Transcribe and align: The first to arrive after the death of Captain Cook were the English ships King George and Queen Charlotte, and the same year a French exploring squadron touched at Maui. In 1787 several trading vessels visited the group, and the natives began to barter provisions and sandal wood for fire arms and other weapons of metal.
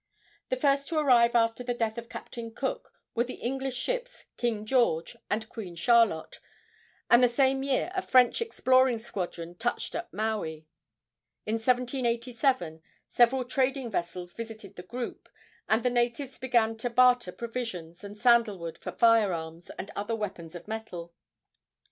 The 0.49 0.55
first 0.55 0.87
to 0.89 0.97
arrive 0.97 1.35
after 1.35 1.63
the 1.63 1.75
death 1.75 1.95
of 1.95 2.09
Captain 2.09 2.49
Cook 2.51 2.91
were 3.13 3.23
the 3.25 3.35
English 3.35 3.75
ships 3.77 4.25
King 4.35 4.65
George 4.65 5.15
and 5.29 5.47
Queen 5.47 5.75
Charlotte, 5.75 6.39
and 7.07 7.21
the 7.21 7.27
same 7.27 7.61
year 7.61 7.91
a 7.93 8.01
French 8.01 8.41
exploring 8.41 8.97
squadron 8.97 9.53
touched 9.53 9.93
at 9.93 10.11
Maui. 10.11 10.65
In 11.45 11.53
1787 11.59 12.81
several 13.09 13.45
trading 13.45 13.91
vessels 13.91 14.33
visited 14.33 14.75
the 14.75 14.81
group, 14.81 15.29
and 15.69 15.83
the 15.83 15.91
natives 15.91 16.39
began 16.39 16.75
to 16.77 16.89
barter 16.89 17.31
provisions 17.31 18.03
and 18.03 18.17
sandal 18.17 18.57
wood 18.57 18.79
for 18.79 18.91
fire 18.91 19.31
arms 19.31 19.69
and 19.77 19.91
other 19.95 20.15
weapons 20.15 20.55
of 20.55 20.67
metal. 20.67 21.13